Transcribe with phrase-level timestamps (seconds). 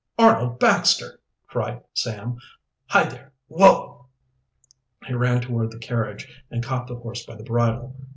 [0.17, 2.37] "Arnold Baxter!" cried Sam.
[2.87, 4.07] "Hi, there, whoa!"
[5.05, 7.95] He ran toward the carriage and caught the horse by the bridle.